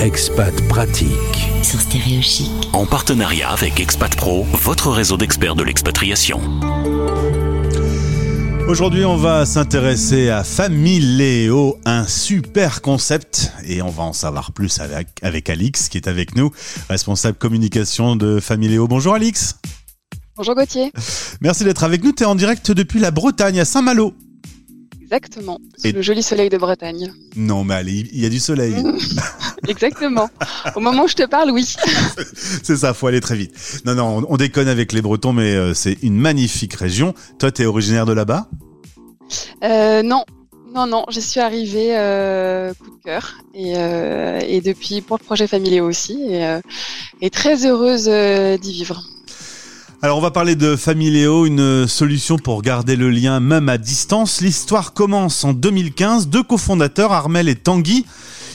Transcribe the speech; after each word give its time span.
Expat 0.00 0.54
Pratique. 0.68 1.50
Sur 1.64 1.80
Stéréo 1.80 2.22
Chic. 2.22 2.48
En 2.72 2.86
partenariat 2.86 3.50
avec 3.50 3.80
Expat 3.80 4.14
Pro, 4.14 4.44
votre 4.44 4.92
réseau 4.92 5.16
d'experts 5.16 5.56
de 5.56 5.64
l'expatriation. 5.64 6.40
Aujourd'hui, 8.68 9.04
on 9.04 9.16
va 9.16 9.44
s'intéresser 9.44 10.30
à 10.30 10.44
Familéo, 10.44 11.80
un 11.84 12.06
super 12.06 12.80
concept, 12.80 13.50
et 13.66 13.82
on 13.82 13.90
va 13.90 14.04
en 14.04 14.12
savoir 14.12 14.52
plus 14.52 14.78
avec, 14.78 15.08
avec 15.22 15.50
Alix, 15.50 15.88
qui 15.88 15.96
est 15.96 16.06
avec 16.06 16.36
nous, 16.36 16.52
responsable 16.88 17.36
communication 17.36 18.14
de 18.14 18.38
Familéo. 18.38 18.86
Bonjour 18.86 19.14
Alix. 19.14 19.56
Bonjour 20.36 20.54
Gauthier. 20.54 20.92
Merci 21.40 21.64
d'être 21.64 21.82
avec 21.82 22.04
nous. 22.04 22.12
Tu 22.12 22.22
es 22.22 22.26
en 22.26 22.36
direct 22.36 22.70
depuis 22.70 23.00
la 23.00 23.10
Bretagne, 23.10 23.58
à 23.58 23.64
Saint-Malo. 23.64 24.14
Exactement, 25.10 25.58
sous 25.78 25.86
Et- 25.86 25.92
le 25.92 26.02
joli 26.02 26.22
soleil 26.22 26.50
de 26.50 26.58
Bretagne. 26.58 27.10
Non, 27.34 27.64
mais 27.64 27.74
allez, 27.74 28.06
il 28.12 28.20
y 28.20 28.26
a 28.26 28.28
du 28.28 28.38
soleil. 28.38 28.74
Exactement. 29.66 30.28
Au 30.76 30.80
moment 30.80 31.04
où 31.04 31.08
je 31.08 31.14
te 31.14 31.24
parle, 31.26 31.50
oui. 31.50 31.64
C'est 32.62 32.76
ça, 32.76 32.92
faut 32.92 33.06
aller 33.06 33.22
très 33.22 33.34
vite. 33.36 33.54
Non, 33.86 33.94
non, 33.94 34.18
on, 34.18 34.34
on 34.34 34.36
déconne 34.36 34.68
avec 34.68 34.92
les 34.92 35.00
Bretons, 35.00 35.32
mais 35.32 35.54
euh, 35.54 35.72
c'est 35.72 35.96
une 36.02 36.16
magnifique 36.18 36.74
région. 36.74 37.14
Toi, 37.38 37.50
tu 37.50 37.62
es 37.62 37.64
originaire 37.66 38.04
de 38.04 38.12
là-bas? 38.12 38.48
Euh, 39.64 40.02
non, 40.02 40.24
non, 40.74 40.86
non, 40.86 41.04
j'y 41.08 41.22
suis 41.22 41.40
arrivée 41.40 41.96
euh, 41.96 42.74
coup 42.74 42.90
de 42.98 43.02
cœur. 43.02 43.38
Et, 43.54 43.74
euh, 43.76 44.40
et 44.46 44.60
depuis, 44.60 45.00
pour 45.00 45.16
le 45.18 45.24
projet 45.24 45.46
familier 45.46 45.80
aussi. 45.80 46.22
Et, 46.28 46.44
euh, 46.44 46.60
et 47.22 47.30
très 47.30 47.64
heureuse 47.66 48.04
d'y 48.60 48.72
vivre. 48.72 49.02
Alors 50.00 50.16
on 50.16 50.20
va 50.20 50.30
parler 50.30 50.54
de 50.54 50.76
Familéo, 50.76 51.44
une 51.44 51.88
solution 51.88 52.36
pour 52.38 52.62
garder 52.62 52.94
le 52.94 53.10
lien 53.10 53.40
même 53.40 53.68
à 53.68 53.78
distance. 53.78 54.40
L'histoire 54.40 54.92
commence 54.92 55.42
en 55.42 55.52
2015. 55.52 56.28
Deux 56.28 56.44
cofondateurs, 56.44 57.12
Armel 57.12 57.48
et 57.48 57.56
Tanguy, 57.56 58.06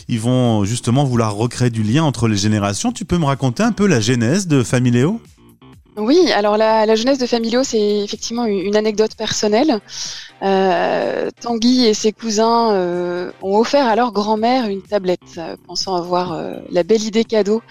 ils 0.07 0.21
vont 0.21 0.63
justement 0.63 1.03
vouloir 1.03 1.35
recréer 1.35 1.70
du 1.70 1.84
lien 1.84 2.05
entre 2.05 2.29
les 2.29 2.37
générations. 2.37 2.93
Tu 2.93 3.03
peux 3.03 3.17
me 3.17 3.25
raconter 3.25 3.61
un 3.61 3.73
peu 3.73 3.87
la 3.87 3.99
genèse 3.99 4.48
de 4.48 4.63
Familéo 4.63 5.20
Oui, 5.96 6.32
alors 6.32 6.58
la, 6.58 6.88
la 6.88 6.96
jeunesse 6.96 7.20
de 7.20 7.27
Familio, 7.27 7.63
c'est 7.63 7.99
effectivement 7.99 8.46
une, 8.46 8.76
anecdote 8.76 9.16
personnelle. 9.16 9.80
Euh, 10.41 11.30
Tanguy 11.40 11.86
et 11.86 11.94
ses 11.94 12.12
cousins 12.12 12.72
euh, 12.72 13.32
ont 13.44 13.58
offert 13.58 13.86
à 13.86 13.96
leur 13.96 14.12
grand-mère 14.12 14.68
une 14.68 14.82
tablette, 14.82 15.20
euh, 15.38 15.55
pensant 15.68 15.96
avoir 15.96 16.34
euh, 16.34 16.55
la 16.71 16.82
belle 16.82 17.04
idée 17.04 17.24
cadeau 17.24 17.62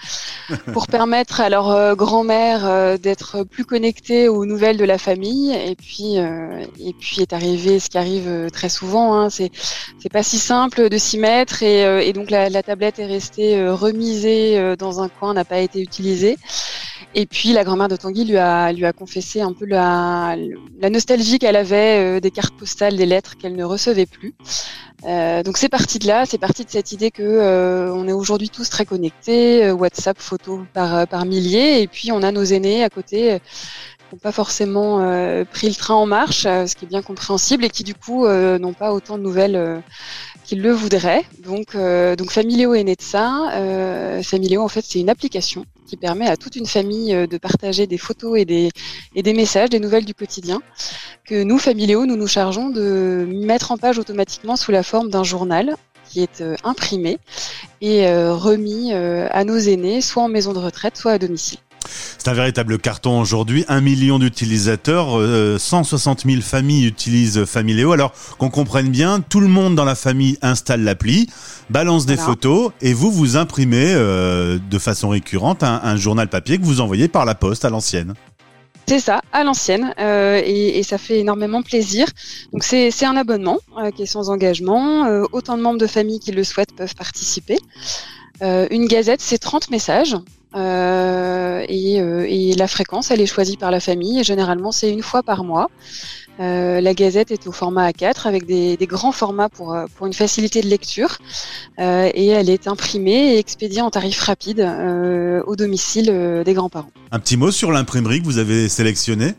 pour 0.73 0.87
permettre 0.87 1.41
à 1.41 1.49
leur 1.49 1.69
euh, 1.69 1.95
grand-mère 1.95 2.65
euh, 2.65 2.97
d'être 2.97 3.43
plus 3.43 3.65
connectée 3.65 4.29
aux 4.29 4.45
nouvelles 4.45 4.77
de 4.77 4.85
la 4.85 4.97
famille. 4.97 5.51
Et 5.53 5.75
puis, 5.75 6.17
euh, 6.17 6.65
et 6.79 6.93
puis 6.93 7.21
est 7.21 7.33
arrivé 7.33 7.79
ce 7.79 7.89
qui 7.89 7.97
arrive 7.97 8.49
très 8.53 8.69
souvent. 8.69 9.15
Hein, 9.15 9.29
c'est 9.29 9.51
c'est 9.99 10.11
pas 10.11 10.23
si 10.23 10.37
simple 10.37 10.89
de 10.89 10.97
s'y 10.97 11.17
mettre 11.17 11.63
et, 11.63 11.85
euh, 11.85 12.01
et 12.01 12.11
donc 12.11 12.29
la, 12.29 12.49
la 12.49 12.61
tablette 12.61 12.99
est 12.99 13.05
restée 13.05 13.57
euh, 13.57 13.73
remisée 13.73 14.57
euh, 14.57 14.75
dans 14.75 15.01
un 15.01 15.07
coin, 15.07 15.33
n'a 15.33 15.45
pas 15.45 15.59
été 15.59 15.79
utilisée. 15.81 16.37
Et 17.15 17.27
puis 17.27 17.53
la 17.53 17.63
grand-mère 17.63 17.89
de 17.89 17.95
Tanguy 17.95 18.25
lui 18.25 18.37
a, 18.37 18.71
lui 18.71 18.85
a 18.85 18.93
confessé 18.93 19.39
un 19.41 19.53
peu 19.53 19.65
la, 19.65 20.35
la 20.79 20.89
nostalgie 20.89 21.37
qu'elle 21.37 21.55
avait 21.55 22.17
euh, 22.17 22.19
des 22.19 22.31
cartes 22.31 22.55
postales, 22.55 22.95
des 22.95 23.05
lettres 23.05 23.37
qu'elle 23.37 23.55
ne 23.55 23.63
recevait 23.63 24.07
plus. 24.07 24.33
Euh, 25.05 25.43
donc 25.43 25.57
c'est 25.57 25.69
parti 25.69 25.99
de 25.99 26.07
là, 26.07 26.25
c'est 26.25 26.39
parti 26.39 26.65
de 26.65 26.71
cette 26.71 26.91
idée 26.91 27.11
que 27.11 27.21
euh, 27.21 27.93
on 27.93 28.07
est 28.07 28.13
aujourd'hui 28.13 28.49
tous 28.49 28.67
très 28.69 28.85
connectés, 28.85 29.69
WhatsApp, 29.71 30.17
photos 30.19 30.61
par, 30.73 31.07
par 31.07 31.25
milliers, 31.25 31.81
et 31.81 31.87
puis 31.87 32.11
on 32.11 32.23
a 32.23 32.31
nos 32.31 32.43
aînés 32.43 32.83
à 32.83 32.89
côté 32.89 33.37
qui 33.99 34.15
n'ont 34.15 34.19
pas 34.19 34.31
forcément 34.31 34.99
pris 35.51 35.67
le 35.67 35.75
train 35.75 35.95
en 35.95 36.05
marche, 36.05 36.43
ce 36.43 36.75
qui 36.75 36.85
est 36.85 36.87
bien 36.87 37.01
compréhensible, 37.01 37.65
et 37.65 37.69
qui 37.69 37.83
du 37.83 37.95
coup 37.95 38.27
n'ont 38.27 38.73
pas 38.73 38.93
autant 38.93 39.17
de 39.17 39.23
nouvelles 39.23 39.83
qu'ils 40.45 40.61
le 40.61 40.71
voudraient. 40.71 41.25
Donc, 41.43 41.75
donc 41.75 42.31
Familéo 42.31 42.73
est 42.73 42.83
né 42.83 42.95
de 42.95 43.01
ça. 43.01 43.51
Familéo, 44.23 44.61
en 44.61 44.69
fait, 44.69 44.85
c'est 44.87 44.99
une 44.99 45.09
application 45.09 45.65
qui 45.85 45.97
permet 45.97 46.27
à 46.27 46.37
toute 46.37 46.55
une 46.55 46.65
famille 46.65 47.02
euh, 47.11 47.27
de 47.27 47.37
partager 47.37 47.87
des 47.87 47.97
photos 47.97 48.39
et 48.39 48.45
des, 48.45 48.69
et 49.15 49.23
des 49.23 49.33
messages, 49.33 49.69
des 49.69 49.79
nouvelles 49.79 50.05
du 50.05 50.13
quotidien, 50.13 50.61
que 51.25 51.43
nous, 51.43 51.57
Familéo, 51.57 52.05
nous 52.05 52.15
nous 52.15 52.27
chargeons 52.27 52.69
de 52.69 53.27
mettre 53.29 53.71
en 53.71 53.77
page 53.77 53.99
automatiquement 53.99 54.55
sous 54.55 54.71
la 54.71 54.83
forme 54.83 55.09
d'un 55.09 55.23
journal 55.23 55.75
qui 56.05 56.21
est 56.21 56.41
euh, 56.41 56.55
imprimé 56.63 57.17
et 57.81 58.07
euh, 58.07 58.33
remis 58.33 58.93
à 58.93 59.43
nos 59.43 59.57
aînés, 59.57 60.01
soit 60.01 60.23
en 60.23 60.29
maison 60.29 60.53
de 60.53 60.59
retraite, 60.59 60.97
soit 60.97 61.13
à 61.13 61.17
domicile. 61.17 61.59
C'est 62.17 62.27
un 62.29 62.33
véritable 62.33 62.77
carton 62.79 63.19
aujourd'hui. 63.19 63.65
Un 63.67 63.81
million 63.81 64.19
d'utilisateurs, 64.19 65.19
euh, 65.19 65.57
160 65.57 66.23
000 66.25 66.41
familles 66.41 66.85
utilisent 66.85 67.45
Familéo. 67.45 67.91
Alors 67.91 68.13
qu'on 68.37 68.49
comprenne 68.49 68.89
bien, 68.89 69.19
tout 69.21 69.39
le 69.39 69.47
monde 69.47 69.75
dans 69.75 69.85
la 69.85 69.95
famille 69.95 70.37
installe 70.41 70.81
l'appli, 70.83 71.27
balance 71.69 72.05
des 72.05 72.15
Voilà. 72.15 72.29
photos 72.29 72.71
et 72.81 72.93
vous, 72.93 73.11
vous 73.11 73.37
imprimez 73.37 73.93
euh, 73.93 74.57
de 74.69 74.79
façon 74.79 75.09
récurrente 75.09 75.63
un, 75.63 75.81
un 75.83 75.95
journal 75.97 76.27
papier 76.29 76.57
que 76.57 76.63
vous 76.65 76.81
envoyez 76.81 77.07
par 77.07 77.25
la 77.25 77.35
poste 77.35 77.65
à 77.65 77.69
l'ancienne. 77.69 78.13
C'est 78.85 78.99
ça, 78.99 79.21
à 79.31 79.45
l'ancienne, 79.45 79.93
euh, 79.99 80.41
et, 80.43 80.77
et 80.77 80.83
ça 80.83 80.97
fait 80.97 81.19
énormément 81.19 81.61
plaisir. 81.61 82.05
Donc 82.51 82.65
c'est 82.65 82.91
c'est 82.91 83.05
un 83.05 83.15
abonnement 83.15 83.59
euh, 83.77 83.91
qui 83.91 84.03
est 84.03 84.05
sans 84.05 84.29
engagement. 84.29 85.05
Euh, 85.05 85.23
autant 85.31 85.55
de 85.57 85.61
membres 85.61 85.79
de 85.79 85.87
famille 85.87 86.19
qui 86.19 86.33
le 86.33 86.43
souhaitent 86.43 86.75
peuvent 86.75 86.93
participer. 86.95 87.57
Euh, 88.41 88.67
une 88.71 88.87
gazette, 88.87 89.21
c'est 89.21 89.37
30 89.37 89.69
messages. 89.69 90.17
Euh, 90.55 91.65
et, 91.67 91.99
euh, 92.01 92.25
et 92.27 92.53
la 92.53 92.67
fréquence, 92.67 93.11
elle 93.11 93.21
est 93.21 93.25
choisie 93.25 93.57
par 93.57 93.71
la 93.71 93.79
famille. 93.79 94.19
Et 94.19 94.23
généralement, 94.23 94.71
c'est 94.71 94.91
une 94.91 95.01
fois 95.01 95.23
par 95.23 95.43
mois. 95.43 95.69
Euh, 96.39 96.81
la 96.81 96.93
gazette 96.93 97.31
est 97.31 97.45
au 97.45 97.51
format 97.51 97.91
A4 97.91 98.27
avec 98.27 98.45
des, 98.45 98.75
des 98.75 98.87
grands 98.87 99.11
formats 99.11 99.49
pour, 99.49 99.73
euh, 99.73 99.85
pour 99.95 100.07
une 100.07 100.13
facilité 100.13 100.61
de 100.61 100.67
lecture. 100.67 101.17
Euh, 101.79 102.09
et 102.13 102.27
elle 102.27 102.49
est 102.49 102.67
imprimée 102.67 103.35
et 103.35 103.37
expédiée 103.37 103.81
en 103.81 103.91
tarif 103.91 104.19
rapide 104.21 104.61
euh, 104.61 105.43
au 105.45 105.55
domicile 105.55 106.43
des 106.43 106.53
grands-parents. 106.53 106.91
Un 107.11 107.19
petit 107.19 107.37
mot 107.37 107.51
sur 107.51 107.71
l'imprimerie 107.71 108.21
que 108.21 108.25
vous 108.25 108.39
avez 108.39 108.69
sélectionnée? 108.69 109.35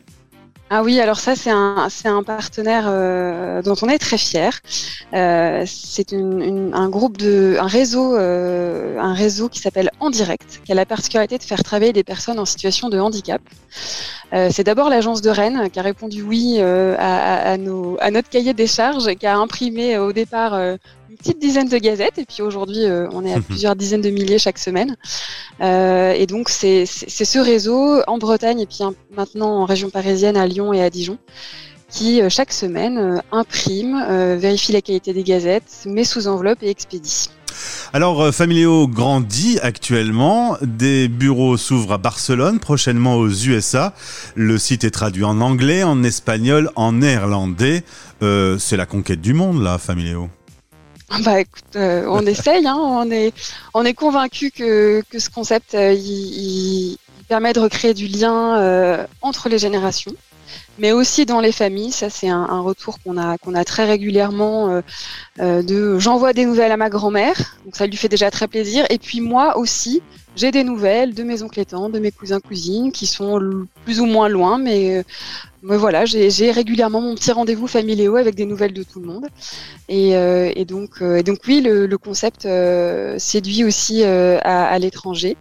Ah 0.76 0.82
oui, 0.82 0.98
alors 1.00 1.20
ça 1.20 1.36
c'est 1.36 1.50
un 1.50 2.22
partenaire 2.24 2.86
euh, 2.88 3.62
dont 3.62 3.76
on 3.82 3.88
est 3.88 3.98
très 3.98 4.18
fier. 4.18 4.58
Euh, 5.12 5.62
c'est 5.68 6.12
un 6.12 6.88
groupe 6.88 7.16
de 7.16 7.56
un 7.60 7.68
réseau 7.68 8.16
euh, 8.16 8.98
un 8.98 9.14
réseau 9.14 9.48
qui 9.48 9.60
s'appelle 9.60 9.92
En 10.00 10.10
Direct, 10.10 10.62
qui 10.64 10.72
a 10.72 10.74
la 10.74 10.84
particularité 10.84 11.38
de 11.38 11.44
faire 11.44 11.62
travailler 11.62 11.92
des 11.92 12.02
personnes 12.02 12.40
en 12.40 12.44
situation 12.44 12.88
de 12.88 12.98
handicap. 12.98 13.40
C'est 14.50 14.64
d'abord 14.64 14.88
l'agence 14.88 15.22
de 15.22 15.30
Rennes 15.30 15.70
qui 15.70 15.78
a 15.78 15.82
répondu 15.82 16.22
oui 16.22 16.58
à, 16.60 17.52
à- 17.52 17.56
notre 17.56 18.28
cahier 18.28 18.52
des 18.52 18.66
charges, 18.66 19.14
qui 19.14 19.26
a 19.28 19.36
imprimé 19.36 19.96
au 19.96 20.12
départ 20.12 20.58
une 21.14 21.18
petite 21.18 21.38
dizaine 21.40 21.68
de 21.68 21.78
gazettes 21.78 22.18
et 22.18 22.24
puis 22.24 22.42
aujourd'hui 22.42 22.84
euh, 22.86 23.06
on 23.12 23.24
est 23.24 23.32
à 23.32 23.40
plusieurs 23.48 23.76
dizaines 23.76 24.00
de 24.00 24.10
milliers 24.10 24.38
chaque 24.40 24.58
semaine. 24.58 24.96
Euh, 25.60 26.12
et 26.12 26.26
donc 26.26 26.48
c'est 26.48 26.86
ce 26.86 27.38
réseau 27.38 28.00
en 28.08 28.18
Bretagne 28.18 28.58
et 28.60 28.66
puis 28.66 28.82
un- 28.82 28.94
maintenant 29.16 29.60
en 29.62 29.64
région 29.64 29.90
parisienne 29.90 30.36
à 30.36 30.46
Lyon 30.46 30.72
et 30.72 30.82
à 30.82 30.90
Dijon 30.90 31.18
qui 31.88 32.20
euh, 32.20 32.28
chaque 32.28 32.52
semaine 32.52 33.22
imprime, 33.30 34.04
vérifie 34.36 34.72
la 34.72 34.80
qualité 34.82 35.12
des 35.12 35.22
gazettes, 35.22 35.84
met 35.86 36.02
sous 36.04 36.26
enveloppe 36.26 36.62
et 36.62 36.68
expédie. 36.70 37.28
Alors, 37.92 38.34
Familéo 38.34 38.88
grandit 38.88 39.60
actuellement. 39.62 40.56
Des 40.62 41.06
bureaux 41.06 41.56
s'ouvrent 41.56 41.92
à 41.92 41.98
Barcelone, 41.98 42.58
prochainement 42.58 43.14
aux 43.16 43.28
USA. 43.30 43.94
Le 44.34 44.58
site 44.58 44.82
est 44.82 44.90
traduit 44.90 45.22
en 45.22 45.40
anglais, 45.40 45.84
en 45.84 46.02
espagnol, 46.02 46.70
en 46.74 46.90
néerlandais. 46.94 47.84
Euh, 48.24 48.58
c'est 48.58 48.76
la 48.76 48.86
conquête 48.86 49.20
du 49.20 49.34
monde, 49.34 49.62
là, 49.62 49.78
Familéo. 49.78 50.28
Ah 51.10 51.18
Bah 51.22 51.40
écoute, 51.40 51.76
euh, 51.76 52.06
on 52.08 52.24
essaye, 52.26 52.66
hein, 52.66 52.76
on 52.78 53.10
est 53.10 53.32
on 53.74 53.84
est 53.84 53.94
convaincu 53.94 54.50
que 54.50 55.02
que 55.10 55.18
ce 55.18 55.30
concept 55.30 55.74
euh, 55.74 55.94
permet 57.28 57.52
de 57.52 57.60
recréer 57.60 57.94
du 57.94 58.06
lien 58.06 58.58
euh, 58.58 59.06
entre 59.20 59.48
les 59.48 59.58
générations, 59.58 60.14
mais 60.78 60.92
aussi 60.92 61.26
dans 61.26 61.40
les 61.40 61.52
familles. 61.52 61.92
Ça 61.92 62.10
c'est 62.10 62.28
un, 62.28 62.46
un 62.50 62.60
retour 62.60 62.98
qu'on 63.02 63.16
a 63.16 63.38
qu'on 63.38 63.54
a 63.54 63.64
très 63.64 63.84
régulièrement 63.84 64.70
euh, 64.70 64.80
euh, 65.40 65.62
de 65.62 65.98
j'envoie 65.98 66.32
des 66.32 66.46
nouvelles 66.46 66.72
à 66.72 66.76
ma 66.76 66.90
grand-mère, 66.90 67.58
donc 67.64 67.76
ça 67.76 67.86
lui 67.86 67.96
fait 67.96 68.08
déjà 68.08 68.30
très 68.30 68.48
plaisir. 68.48 68.84
Et 68.90 68.98
puis 68.98 69.20
moi 69.20 69.56
aussi, 69.56 70.02
j'ai 70.36 70.50
des 70.50 70.64
nouvelles 70.64 71.14
de 71.14 71.22
mes 71.22 71.42
oncles 71.42 71.60
et 71.60 71.64
de 71.64 71.98
mes 71.98 72.10
cousins 72.10 72.40
cousines 72.40 72.90
qui 72.92 73.06
sont 73.06 73.40
plus 73.84 74.00
ou 74.00 74.06
moins 74.06 74.28
loin, 74.28 74.58
mais 74.58 74.98
euh, 74.98 75.02
mais 75.66 75.78
voilà, 75.78 76.04
j'ai 76.04 76.50
régulièrement 76.50 77.00
mon 77.00 77.14
petit 77.14 77.32
rendez-vous 77.32 77.66
familiaux 77.66 78.16
avec 78.16 78.34
des 78.34 78.44
nouvelles 78.44 78.74
de 78.74 78.82
tout 78.82 79.00
le 79.00 79.06
monde. 79.06 79.28
Et, 79.88 80.14
euh, 80.14 80.52
et 80.54 80.66
donc, 80.66 81.00
euh, 81.00 81.16
et 81.16 81.22
donc 81.22 81.38
oui, 81.48 81.62
le, 81.62 81.86
le 81.86 81.96
concept 81.96 82.44
euh, 82.44 83.18
séduit 83.18 83.64
aussi 83.64 84.02
euh, 84.04 84.36
à, 84.42 84.66
à 84.66 84.78
l'étranger. 84.78 85.38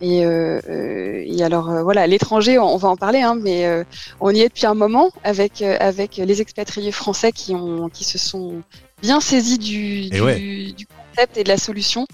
Et, 0.00 0.18
et 0.20 1.42
alors 1.42 1.82
voilà, 1.82 2.06
l'étranger, 2.06 2.56
on, 2.58 2.72
on 2.72 2.76
va 2.76 2.88
en 2.88 2.96
parler, 2.96 3.22
hein, 3.22 3.36
mais 3.40 3.84
on 4.20 4.30
y 4.30 4.42
est 4.42 4.48
depuis 4.48 4.66
un 4.66 4.73
moment 4.74 5.10
avec 5.22 5.62
euh, 5.62 5.76
avec 5.80 6.16
les 6.16 6.40
expatriés 6.40 6.92
français 6.92 7.32
qui 7.32 7.54
ont 7.54 7.88
qui 7.88 8.04
se 8.04 8.18
sont 8.18 8.62
bien 9.02 9.20
saisis 9.20 9.58
du 9.58 10.04
Et 10.04 10.10
du, 10.10 10.20
ouais. 10.20 10.38
du 10.76 10.86
concept 10.86 11.36
et 11.36 11.44
de 11.44 11.48
la 11.48 11.58
solution 11.58 12.06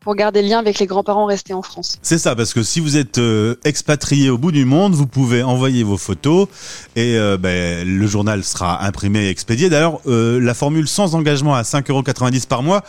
pour 0.00 0.14
garder 0.14 0.42
le 0.42 0.48
lien 0.48 0.58
avec 0.58 0.78
les 0.78 0.86
grands-parents 0.86 1.26
restés 1.26 1.54
en 1.54 1.62
France. 1.62 1.98
C'est 2.02 2.18
ça, 2.18 2.34
parce 2.34 2.54
que 2.54 2.62
si 2.62 2.80
vous 2.80 2.96
êtes 2.96 3.18
euh, 3.18 3.56
expatrié 3.64 4.30
au 4.30 4.38
bout 4.38 4.52
du 4.52 4.64
monde, 4.64 4.94
vous 4.94 5.06
pouvez 5.06 5.42
envoyer 5.42 5.82
vos 5.82 5.96
photos 5.96 6.48
et 6.96 7.16
euh, 7.16 7.36
ben, 7.36 7.86
le 7.86 8.06
journal 8.06 8.42
sera 8.44 8.84
imprimé 8.84 9.26
et 9.26 9.30
expédié. 9.30 9.68
D'ailleurs, 9.68 10.00
euh, 10.06 10.40
la 10.40 10.54
formule 10.54 10.88
sans 10.88 11.14
engagement 11.14 11.54
à 11.54 11.62
5,90€ 11.62 12.46
par 12.46 12.62
mois 12.62 12.82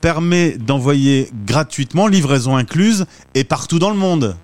permet 0.00 0.56
d'envoyer 0.56 1.30
gratuitement, 1.44 2.06
livraison 2.06 2.56
incluse, 2.56 3.06
et 3.34 3.44
partout 3.44 3.78
dans 3.78 3.90
le 3.90 3.96
monde. 3.96 4.36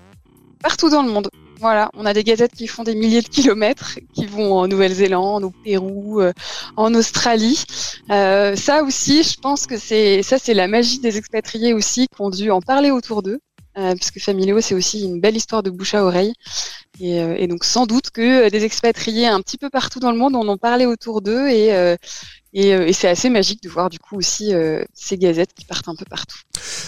Partout 0.61 0.89
dans 0.89 1.03
le 1.03 1.11
monde. 1.11 1.29
Voilà, 1.59 1.89
on 1.93 2.05
a 2.05 2.13
des 2.13 2.23
gazettes 2.23 2.53
qui 2.53 2.67
font 2.67 2.83
des 2.83 2.95
milliers 2.95 3.21
de 3.21 3.29
kilomètres, 3.29 3.97
qui 4.13 4.25
vont 4.25 4.53
en 4.57 4.67
Nouvelle-Zélande, 4.67 5.45
au 5.45 5.51
Pérou, 5.63 6.21
euh, 6.21 6.33
en 6.75 6.93
Australie. 6.93 7.63
Euh, 8.11 8.55
ça 8.55 8.83
aussi, 8.83 9.23
je 9.23 9.39
pense 9.39 9.65
que 9.65 9.77
c'est 9.77 10.21
ça, 10.21 10.37
c'est 10.37 10.53
la 10.53 10.67
magie 10.67 10.99
des 10.99 11.17
expatriés 11.17 11.73
aussi, 11.73 12.07
qui 12.07 12.21
ont 12.21 12.29
dû 12.29 12.51
en 12.51 12.61
parler 12.61 12.91
autour 12.91 13.23
d'eux, 13.23 13.39
euh, 13.77 13.95
puisque 13.95 14.19
Familio, 14.19 14.59
c'est 14.59 14.75
aussi 14.75 15.03
une 15.03 15.21
belle 15.21 15.37
histoire 15.37 15.63
de 15.63 15.69
bouche 15.69 15.93
à 15.93 16.03
oreille. 16.03 16.33
Et, 16.99 17.21
euh, 17.21 17.35
et, 17.37 17.47
donc 17.47 17.63
sans 17.63 17.85
doute 17.85 18.09
que 18.11 18.49
des 18.49 18.63
expatriés 18.63 19.27
un 19.27 19.41
petit 19.41 19.57
peu 19.57 19.69
partout 19.69 19.99
dans 19.99 20.11
le 20.11 20.17
monde 20.17 20.35
en 20.35 20.47
ont 20.47 20.57
parlé 20.57 20.85
autour 20.85 21.21
d'eux 21.21 21.49
et, 21.49 21.97
et, 22.55 22.69
et 22.69 22.93
c'est 22.93 23.07
assez 23.07 23.29
magique 23.29 23.61
de 23.61 23.69
voir 23.69 23.89
du 23.89 23.99
coup 23.99 24.17
aussi 24.17 24.53
ces 24.93 25.17
gazettes 25.17 25.53
qui 25.53 25.65
partent 25.65 25.87
un 25.87 25.95
peu 25.95 26.05
partout. 26.09 26.37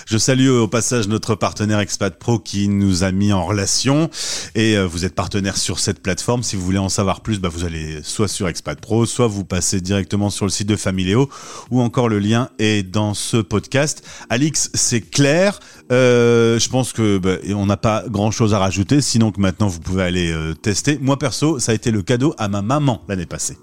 Je 0.06 0.18
salue 0.18 0.48
au 0.48 0.68
passage 0.68 1.08
notre 1.08 1.36
partenaire 1.36 1.80
Expat 1.80 2.18
Pro 2.18 2.40
qui 2.40 2.70
nous 2.70 3.04
a 3.04 3.12
mis 3.12 3.34
en 3.34 3.46
relation 3.46 4.10
et 4.56 4.78
euh, 4.78 4.86
vous 4.86 5.06
êtes 5.06 5.16
partenaire 5.16 5.58
sur 5.58 5.80
cette 5.80 6.02
plateforme. 6.02 6.44
Si 6.44 6.56
vous 6.56 6.64
voulez 6.64 6.78
en 6.78 6.90
savoir 6.90 7.22
plus, 7.22 7.40
bah 7.40 7.50
vous 7.50 7.66
allez 7.66 8.00
soit 8.04 8.28
sur 8.28 8.48
Expat 8.48 8.80
Pro, 8.80 9.06
soit 9.06 9.28
vous 9.28 9.44
passez 9.44 9.82
directement 9.82 10.30
sur 10.30 10.46
le 10.46 10.52
site 10.52 10.68
de 10.68 10.76
Familéo 10.76 11.30
ou 11.72 11.82
encore 11.82 12.10
le 12.10 12.20
lien 12.20 12.50
est 12.60 12.84
dans 12.84 13.14
ce 13.14 13.38
podcast. 13.38 14.04
Alix, 14.30 14.70
c'est 14.74 15.02
clair. 15.02 15.60
Euh, 15.92 16.60
je 16.60 16.70
pense 16.70 16.94
que 16.94 17.18
bah, 17.18 17.38
on 17.50 17.66
n'a 17.66 17.78
pas 17.78 18.04
grand 18.08 18.32
chose 18.32 18.54
à 18.54 18.60
rajouter, 18.60 19.02
sinon 19.02 19.32
que 19.32 19.42
maintenant 19.42 19.68
vous 19.68 19.80
pouvez 19.80 20.04
aller 20.04 20.32
euh, 20.32 20.54
tester. 20.54 20.98
Moi 21.02 21.20
perso, 21.20 21.60
ça 21.60 21.74
a 21.74 21.76
été 21.76 21.92
le 21.92 22.02
cadeau 22.02 22.34
à 22.38 22.48
ma 22.48 22.62
maman 22.62 23.04
l'année 23.08 23.26
passée. 23.26 23.58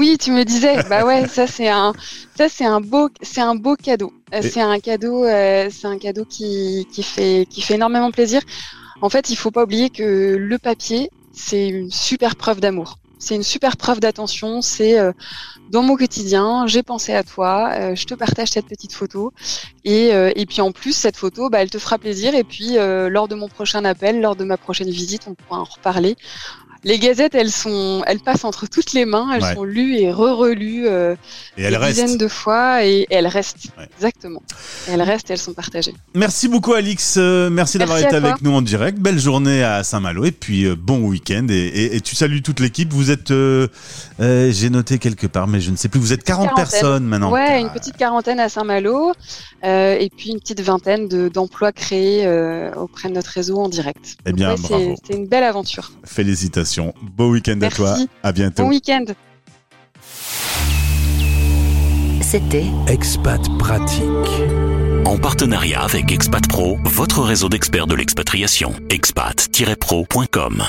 Oui, 0.00 0.16
tu 0.16 0.30
me 0.30 0.44
disais. 0.44 0.82
Bah 0.88 1.04
ouais, 1.04 1.28
ça 1.28 1.46
c'est 1.46 1.68
un, 1.68 1.92
ça 2.34 2.48
c'est 2.48 2.64
un 2.64 2.80
beau, 2.80 3.10
c'est 3.20 3.42
un 3.42 3.54
beau 3.54 3.76
cadeau. 3.76 4.14
Euh, 4.32 4.40
c'est 4.42 4.62
un 4.62 4.80
cadeau, 4.80 5.26
euh, 5.26 5.68
c'est 5.70 5.88
un 5.88 5.98
cadeau 5.98 6.24
qui, 6.24 6.86
qui 6.90 7.02
fait, 7.02 7.46
qui 7.50 7.60
fait 7.60 7.74
énormément 7.74 8.10
plaisir. 8.10 8.40
En 9.02 9.10
fait, 9.10 9.28
il 9.28 9.36
faut 9.36 9.50
pas 9.50 9.64
oublier 9.64 9.90
que 9.90 10.36
le 10.36 10.58
papier, 10.58 11.10
c'est 11.34 11.68
une 11.68 11.90
super 11.90 12.36
preuve 12.36 12.60
d'amour. 12.60 12.98
C'est 13.18 13.34
une 13.34 13.42
super 13.42 13.76
preuve 13.76 14.00
d'attention. 14.00 14.62
C'est 14.62 14.98
euh, 14.98 15.12
dans 15.68 15.82
mon 15.82 15.96
quotidien, 15.96 16.66
j'ai 16.66 16.82
pensé 16.82 17.12
à 17.12 17.22
toi, 17.22 17.94
je 17.94 18.04
te 18.06 18.14
partage 18.14 18.48
cette 18.48 18.68
petite 18.68 18.94
photo. 18.94 19.34
Et, 19.84 20.08
et 20.08 20.46
puis 20.46 20.62
en 20.62 20.72
plus, 20.72 20.94
cette 20.94 21.18
photo, 21.18 21.50
bah, 21.50 21.60
elle 21.60 21.70
te 21.70 21.78
fera 21.78 21.98
plaisir. 21.98 22.34
Et 22.34 22.42
puis 22.42 22.76
lors 22.76 23.28
de 23.28 23.34
mon 23.34 23.48
prochain 23.48 23.84
appel, 23.84 24.22
lors 24.22 24.34
de 24.34 24.44
ma 24.44 24.56
prochaine 24.56 24.90
visite, 24.90 25.28
on 25.28 25.34
pourra 25.34 25.60
en 25.60 25.64
reparler 25.64 26.16
les 26.82 26.98
gazettes, 26.98 27.34
elles 27.34 27.50
sont, 27.50 28.02
elles 28.06 28.20
passent 28.20 28.44
entre 28.44 28.66
toutes 28.66 28.92
les 28.92 29.04
mains, 29.04 29.28
elles 29.34 29.54
sont 29.54 29.64
lues 29.64 29.96
et 29.96 30.10
re-relues 30.10 30.86
euh, 30.86 31.14
des 31.56 31.76
dizaines 31.76 32.16
de 32.16 32.28
fois 32.28 32.84
et, 32.84 33.06
elles 33.10 33.26
restent. 33.26 33.68
Exactement. 33.96 34.42
elles 34.88 35.02
restent, 35.02 35.30
elles 35.30 35.38
sont 35.38 35.52
partagées. 35.52 35.94
Merci 36.14 36.48
beaucoup, 36.48 36.72
Alix. 36.72 37.16
Euh, 37.18 37.50
merci, 37.50 37.76
d'avoir 37.76 37.98
été 37.98 38.14
avec 38.16 38.40
nous 38.40 38.52
en 38.52 38.62
direct. 38.62 38.98
Belle 38.98 39.18
journée 39.18 39.62
à 39.62 39.84
Saint-Malo 39.84 40.24
et 40.24 40.32
puis 40.32 40.64
euh, 40.64 40.74
bon 40.74 41.00
week-end. 41.00 41.46
Et, 41.50 42.00
tu 42.00 42.16
salues 42.16 42.42
toute 42.42 42.60
l'équipe. 42.60 42.92
Vous 42.92 43.10
êtes, 43.10 43.32
j'ai 44.18 44.70
noté 44.70 44.98
quelque 44.98 45.26
part, 45.26 45.48
mais 45.48 45.60
je 45.60 45.70
ne 45.70 45.76
sais 45.76 45.88
plus. 45.88 46.00
Vous 46.00 46.12
êtes 46.14 46.24
40 46.24 46.54
personnes 46.54 47.04
maintenant. 47.04 47.30
Ouais, 47.30 47.60
une 47.60 47.70
petite 47.70 47.96
quarantaine 47.96 48.40
à 48.40 48.48
Saint-Malo 48.48 49.12
et 49.62 50.10
puis 50.16 50.30
une 50.30 50.40
petite 50.40 50.60
vingtaine 50.62 51.08
d'emplois 51.28 51.72
créés 51.72 52.26
auprès 52.76 53.10
de 53.10 53.14
notre 53.14 53.30
réseau 53.30 53.58
en 53.58 53.68
direct. 53.68 54.16
Eh 54.24 54.32
bien, 54.32 54.54
bravo. 54.54 54.94
C'était 54.96 55.18
une 55.18 55.26
belle 55.26 55.44
aventure. 55.44 55.92
Félicitations. 56.04 56.69
Beau 57.02 57.30
week-end 57.30 57.60
à 57.62 57.70
toi. 57.70 57.96
À 58.22 58.32
bientôt. 58.32 58.62
Bon 58.64 58.68
week-end. 58.68 59.04
C'était 62.22 62.66
Expat 62.86 63.40
Pratique. 63.58 64.04
En 65.04 65.18
partenariat 65.18 65.82
avec 65.82 66.12
Expat 66.12 66.46
Pro, 66.46 66.78
votre 66.84 67.22
réseau 67.22 67.48
d'experts 67.48 67.88
de 67.88 67.96
l'expatriation. 67.96 68.72
expat-pro.com 68.90 70.62